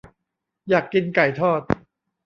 [0.69, 1.61] อยากกินไก่ทอด